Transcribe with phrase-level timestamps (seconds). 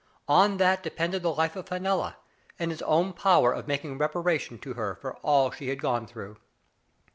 [0.27, 2.17] On that depended the life of Fenella,
[2.57, 6.37] and his own power of making reparation to her for all she had gone through.